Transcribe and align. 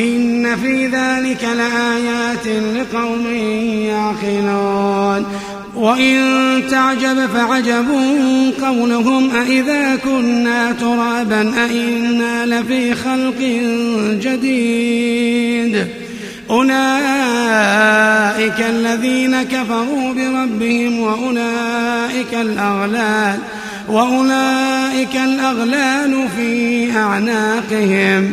إن 0.00 0.56
في 0.56 0.86
ذلك 0.86 1.44
لآيات 1.44 2.46
لقوم 2.46 3.26
يعقلون. 3.86 5.26
وإن 5.76 6.20
تعجب 6.70 7.26
فعجب 7.34 7.86
قولهم 8.62 9.30
أإذا 9.30 9.96
كنا 9.96 10.72
ترابا 10.72 11.52
أإنا 11.64 12.46
لفي 12.46 12.94
خلق 12.94 13.40
جديد. 14.22 15.86
أولئك 16.50 16.80
الذين 18.68 19.42
كفروا 19.42 20.12
بربهم 20.12 21.00
وأولئك 21.00 22.34
الأغلال 22.34 23.38
وأولئك 23.88 25.16
الأغلال 25.16 26.28
في 26.36 26.92
أعناقهم. 26.96 28.32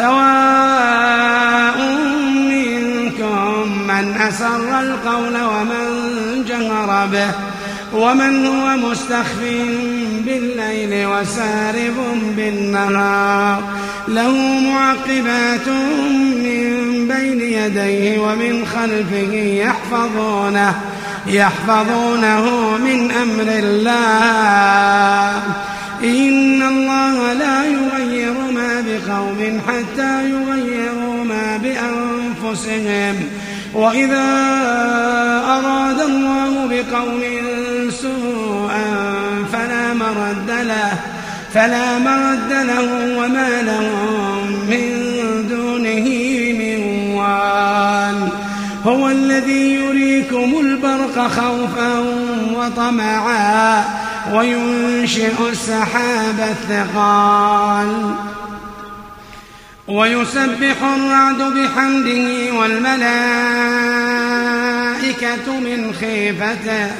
سواء 0.00 1.78
منكم 2.52 3.52
من 3.88 4.04
أسر 4.28 4.80
القول 4.80 5.36
ومن 5.42 5.86
جهر 6.48 7.06
به 7.12 7.30
ومن 7.92 8.46
هو 8.46 8.76
مستخف 8.76 9.40
بالليل 10.26 11.06
وسارب 11.06 11.96
بالنهار. 12.36 13.62
له 14.08 14.34
معقبات 14.60 15.68
من 16.44 16.64
بين 17.08 17.40
يديه 17.40 18.18
ومن 18.18 18.66
خلفه 18.66 19.32
يحفظونه 19.34 20.74
يحفظونه 21.26 22.44
من 22.84 23.10
أمر 23.10 23.48
الله. 23.64 25.42
إن 26.04 26.62
الله 26.62 27.32
لا 27.32 27.64
يغير 27.64 28.19
ما 29.08 29.16
بقوم 29.16 29.60
حتى 29.68 30.30
يغيروا 30.30 31.24
ما 31.24 31.56
بأنفسهم. 31.56 33.14
وإذا 33.74 34.28
أراد 35.46 36.00
الله 36.00 36.66
بقوم 36.66 37.20
سوءا 37.90 38.84
فلا 39.52 39.94
مرد 39.94 40.50
له 40.50 40.92
فلا 41.54 41.98
مرد 41.98 42.52
له 42.52 43.16
وما 43.18 43.62
لهم 43.62 44.46
من 44.70 44.86
دونه 45.48 46.06
من 46.58 46.78
وال. 47.14 48.28
هو 48.84 49.08
الذي 49.08 49.74
يريكم 49.74 50.54
البرق 50.60 51.28
خوفا 51.28 51.98
وطمعا 52.56 53.84
وينشئ 54.34 55.48
السحاب 55.50 56.38
الثقال. 56.40 58.14
ويسبح 59.90 60.82
الرعد 60.82 61.42
بحمده 61.42 62.52
والملائكة 62.52 63.10
من 65.60 65.92
خيفته 66.00 66.90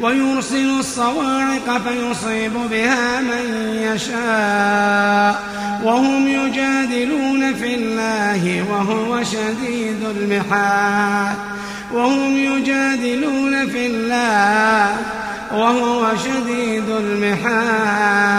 ويرسل 0.00 0.78
الصواعق 0.78 1.80
فيصيب 1.88 2.52
بها 2.70 3.20
من 3.20 3.74
يشاء 3.82 5.42
وهم 5.84 6.28
يجادلون 6.28 7.54
في 7.54 7.74
الله 7.74 8.64
وهو 8.70 9.22
شديد 9.24 10.04
المحال 10.16 11.34
وهم 11.92 12.36
يجادلون 12.36 13.68
في 13.68 13.86
الله 13.86 14.96
وهو 15.52 16.06
شديد 16.16 16.88
المحال 16.88 18.38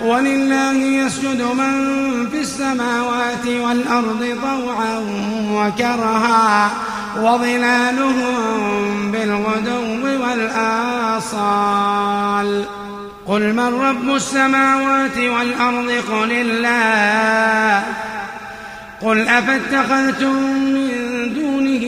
ولله 0.00 0.72
يسجد 0.72 1.42
من 1.42 2.28
في 2.32 2.40
السماوات 2.40 3.46
والأرض 3.46 4.38
طوعا 4.42 4.98
وكرها 5.52 6.70
وظلالهم 7.16 9.12
بالغدو 9.12 10.22
والآصال. 10.22 11.72
قل 13.26 13.52
من 13.52 13.80
رب 13.80 14.16
السماوات 14.16 15.18
والأرض؟ 15.18 15.90
قل 16.12 16.32
الله. 16.32 17.82
قل 19.02 19.28
أفاتخذتم 19.28 20.36
من 20.74 20.90
دونه 21.34 21.84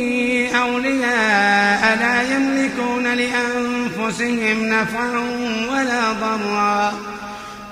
أولياء 0.63 1.99
لا 2.01 2.23
يملكون 2.37 3.05
لأنفسهم 3.15 4.65
نفعا 4.65 5.19
ولا 5.71 6.13
ضرا. 6.13 6.93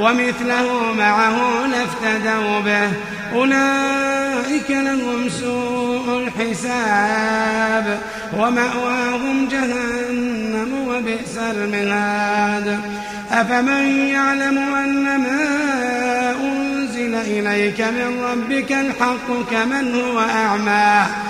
ومثله 0.00 0.92
معه 0.98 1.66
لافتدوا 1.66 2.60
به. 2.60 2.90
أولئك 3.34 4.70
لهم 4.70 5.28
سوء 5.40 6.28
الحساب 6.28 7.98
ومأواهم 8.38 9.48
جهنم 9.48 10.88
وبئس 10.88 11.38
المهاد. 11.38 12.80
أفمن 13.32 14.08
يعلم 14.08 14.58
أن 14.58 15.04
ما 15.04 15.40
أنزل 16.42 17.14
إليك 17.14 17.80
من 17.80 18.22
ربك 18.22 18.72
الحق 18.72 19.50
كمن 19.50 19.94
هو 19.94 20.20
أعمى؟ 20.20 21.29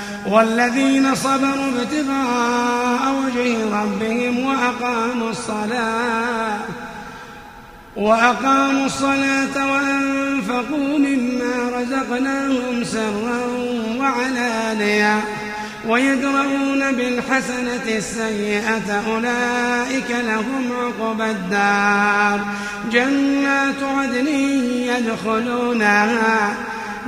والذين 0.27 1.15
صبروا 1.15 1.67
ابتغاء 1.67 3.15
وجه 3.25 3.81
ربهم 3.81 4.45
وأقاموا 4.45 5.29
الصلاة 5.29 6.59
وأقاموا 7.95 8.85
الصلاة 8.85 9.71
وأنفقوا 9.71 10.97
مما 10.99 11.69
رزقناهم 11.75 12.83
سرا 12.83 13.41
وعلانية 13.99 15.21
ويدرؤون 15.87 16.91
بالحسنة 16.91 17.97
السيئة 17.97 19.03
أولئك 19.07 20.11
لهم 20.11 20.71
عقبى 20.71 21.31
الدار 21.31 22.45
جنات 22.91 23.83
عدن 23.83 24.27
يدخلونها 24.87 26.55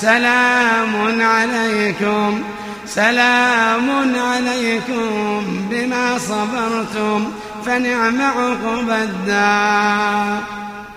سلام 0.00 1.22
عليكم 1.22 2.42
سلام 2.86 3.90
عليكم 4.16 5.40
بما 5.70 6.18
صبرتم 6.18 7.32
فنعم 7.66 8.20
عقب 8.22 8.90
الدار. 8.90 10.42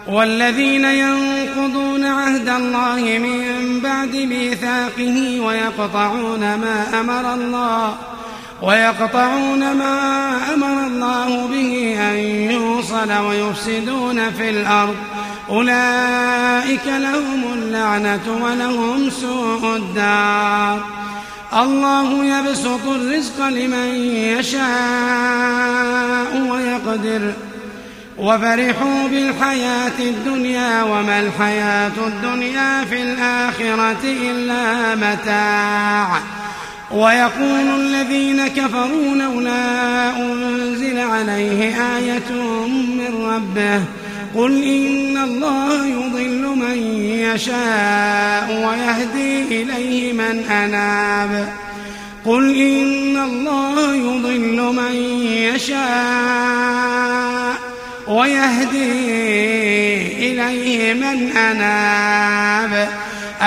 والذين 0.07 0.85
ينقضون 0.85 2.05
عهد 2.05 2.49
الله 2.49 3.19
من 3.19 3.79
بعد 3.79 4.15
ميثاقه 4.15 5.39
ويقطعون 5.39 6.39
ما 6.39 6.99
أمر 6.99 7.33
الله 7.33 7.95
ويقطعون 8.61 9.59
ما 9.59 10.31
أمر 10.53 10.87
الله 10.87 11.47
به 11.47 11.97
أن 12.11 12.17
يوصل 12.51 13.11
ويفسدون 13.11 14.31
في 14.31 14.49
الأرض. 14.49 14.95
أولئك 15.49 16.87
لهم 16.87 17.43
اللعنة 17.53 18.37
ولهم 18.41 19.09
سوء 19.09 19.75
الدار. 19.75 20.85
الله 21.53 22.25
يبسط 22.25 22.87
الرزق 22.87 23.47
لمن 23.47 23.95
يشاء 24.39 24.61
ويقدر. 26.49 27.33
وفرحوا 28.17 29.07
بالحياة 29.07 29.99
الدنيا 29.99 30.83
وما 30.83 31.19
الحياة 31.19 31.91
الدنيا 32.07 32.85
في 32.85 33.01
الآخرة 33.01 34.03
إلا 34.03 34.95
متاع. 34.95 36.19
ويقول 36.91 37.81
الذين 37.81 38.47
كفروا 38.47 39.15
لولا 39.15 40.17
أنزل 40.17 40.99
عليه 40.99 41.75
آية 41.97 42.31
من 42.69 43.25
ربه 43.25 43.81
قل 44.35 44.63
إن 44.63 45.17
الله 45.17 45.87
يضل 45.87 46.55
من 46.55 46.77
يشاء 47.03 48.67
ويهدي 48.67 49.61
إليه 49.61 50.13
من 50.13 50.43
أناب. 50.51 51.53
قل 52.25 52.55
إن 52.55 53.17
الله 53.17 53.95
يضل 53.95 54.73
من 54.73 54.95
يشاء 55.55 56.69
ويهدي 58.07 58.91
إليه 60.31 60.93
من 60.93 61.37
أناب. 61.37 62.89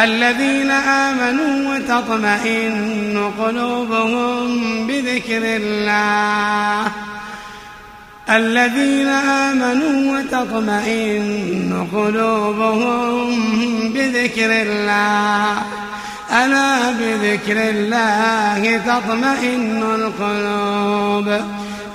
الذين 0.03 0.71
آمنوا 0.71 1.75
وتطمئن 1.75 3.31
قلوبهم 3.39 4.87
بذكر 4.87 5.43
الله. 5.43 7.12
الذين 8.37 9.09
آمنوا 9.09 10.19
وتطمئن 10.19 11.87
قلوبهم 11.93 13.29
بذكر 13.93 14.63
الله. 14.63 15.59
ألا 16.31 16.91
بذكر 16.91 17.57
الله 17.57 18.77
تطمئن 18.87 19.83
القلوب. 19.95 21.41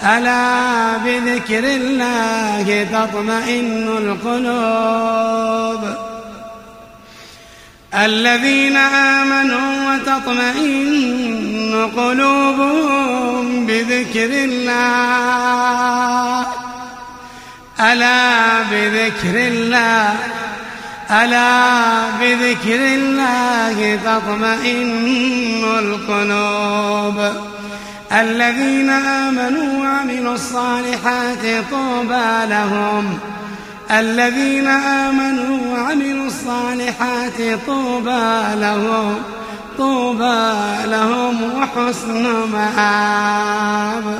ألا 0.04 0.98
بذكر 0.98 1.64
الله 1.64 2.88
تطمئن 2.94 3.88
القلوب. 3.98 5.82
الذين 7.96 8.78
آمنوا 8.78 9.72
وتطمئن 9.90 11.74
قلوبهم 11.98 13.66
بذكر 13.66 14.32
الله. 14.44 16.17
ألا 17.92 18.62
بذكر 18.72 19.36
الله 19.48 20.16
ألا 21.12 22.10
بذكر 22.22 22.80
الله 22.96 24.00
تطمئن 24.06 25.64
القلوب. 25.80 27.34
الذين 28.12 28.90
آمنوا 28.90 29.84
وعملوا 29.84 30.34
الصالحات 30.34 31.44
طوبى 31.72 32.46
لهم. 32.50 33.20
الذين 33.92 34.68
آمنوا 34.68 35.58
وعملوا 35.78 36.28
الصالحات 36.28 37.60
طوبى 37.68 38.56
لهم 38.56 39.16
طوبى 39.78 40.54
لهم 40.86 41.36
وحسن 41.44 42.24
مآب. 42.54 44.20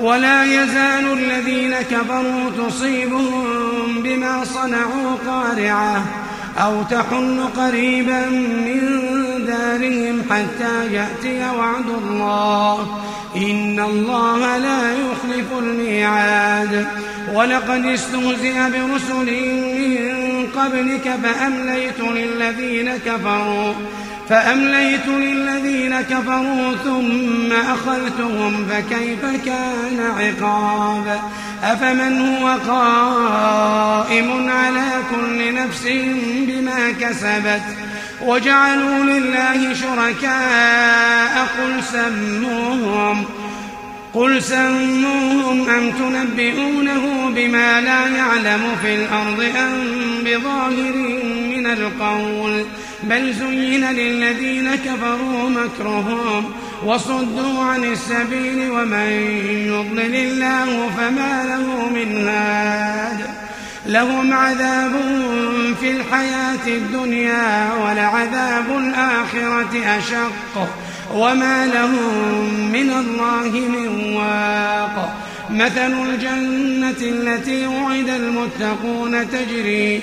ولا 0.00 0.44
يزال 0.44 1.12
الذين 1.12 1.74
كفروا 1.90 2.68
تصيبهم 2.68 4.02
بما 4.02 4.44
صنعوا 4.44 5.16
قارعة 5.26 6.04
أو 6.58 6.82
تحل 6.82 7.44
قريبا 7.56 8.26
من 8.66 8.80
دارهم 9.46 10.22
حتى 10.30 10.94
يأتي 10.94 11.56
وعد 11.58 11.88
الله. 12.02 13.02
إن 13.36 13.80
الله 13.80 14.58
لا 14.58 14.92
يخلف 14.92 15.58
الميعاد. 15.58 16.86
ولقد 17.34 17.86
استهزئ 17.86 18.54
برسل 18.54 19.32
من 19.78 20.46
قبلك 20.56 21.18
فأمليت 21.22 22.00
للذين 22.00 22.96
كفروا. 23.06 23.74
فأمليت 24.28 25.06
للذين 25.06 26.00
كفروا 26.00 26.74
ثم 26.84 27.52
أخذتهم 27.52 28.66
فكيف 28.70 29.44
كان 29.44 30.00
عقاب؟ 30.18 31.20
أفمن 31.62 32.20
هو 32.20 32.56
قائم 32.68 34.50
على 34.50 34.86
كل 35.10 35.54
نفس 35.54 35.88
بما 36.46 36.92
كسبت؟ 37.00 37.62
وجعلوا 38.22 39.04
لله 39.04 39.74
شركاء 39.74 41.46
قل 41.58 41.82
سموهم 41.92 43.24
قل 44.14 44.42
سموهم 44.42 45.68
أم 45.70 45.90
تنبئونه 45.90 47.30
بما 47.34 47.80
لا 47.80 48.08
يعلم 48.08 48.76
في 48.82 48.94
الأرض 48.94 49.44
أم 49.58 49.84
بظاهر 50.24 50.94
من 51.48 51.66
القول؟ 51.66 52.64
بل 53.10 53.32
زين 53.32 53.84
للذين 53.84 54.74
كفروا 54.74 55.48
مكرهم 55.48 56.52
وصدوا 56.86 57.64
عن 57.64 57.84
السبيل 57.84 58.70
ومن 58.70 59.10
يضلل 59.66 60.14
الله 60.14 60.90
فما 60.96 61.44
له 61.44 61.88
من 61.88 62.28
هاد. 62.28 63.26
لهم 63.86 64.32
عذاب 64.32 64.92
في 65.80 65.90
الحياة 65.90 66.66
الدنيا 66.66 67.72
ولعذاب 67.84 68.78
الآخرة 68.78 69.98
أشق. 69.98 70.68
وما 71.14 71.66
لهم 71.66 72.70
من 72.72 72.90
الله 72.90 73.50
من 73.68 74.14
واق. 74.16 75.16
مثل 75.50 75.92
الجنة 76.08 77.00
التي 77.00 77.66
وعد 77.66 78.08
المتقون 78.08 79.30
تجري 79.30 80.02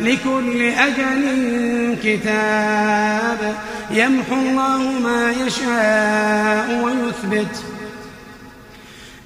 لكل 0.00 0.62
أجل 0.62 1.96
كتاب 2.02 3.54
يمحو 3.90 4.34
الله 4.34 4.92
ما 5.04 5.32
يشاء 5.46 6.84
ويثبت 6.84 7.64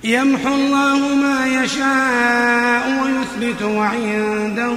يمحو 0.05 0.55
الله 0.55 1.15
ما 1.15 1.47
يشاء 1.65 3.05
ويثبت 3.05 3.63
وعنده 3.63 4.73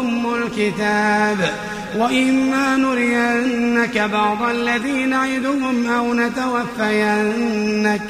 أم 0.00 0.34
الكتاب 0.34 1.52
وإما 1.96 2.76
نرينك 2.76 3.98
بعض 3.98 4.42
الذي 4.42 5.04
نعدهم 5.04 5.86
أو 5.86 6.14
نتوفينك 6.14 8.02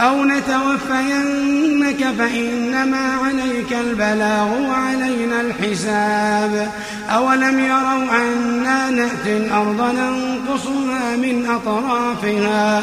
أو 0.00 0.24
نتوفينك 0.24 2.14
فإنما 2.18 3.16
عليك 3.24 3.72
البلاغ 3.72 4.48
وعلينا 4.70 5.40
الحساب. 5.40 6.70
أولم 7.10 7.58
يروا 7.58 8.04
أنا 8.22 8.90
نأتي 8.90 9.36
الأرض 9.36 9.80
ننقصها 9.80 11.16
من 11.16 11.46
أطرافها؟ 11.50 12.82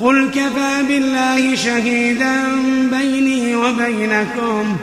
قل 0.00 0.30
كفى 0.30 0.82
بالله 0.88 1.54
شهيدا 1.54 2.42
بيني 2.90 3.56
وبينكم. 3.56 4.76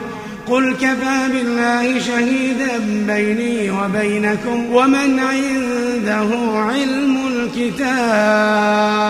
قل 0.48 0.74
كفى 0.74 1.27
بالله 1.34 2.00
شهيدا 2.00 2.80
بيني 3.08 3.72
وبينكم. 3.72 4.65
ومن 4.72 5.20
عنده 5.20 6.30
علم 6.56 7.18
الكتاب 7.27 9.01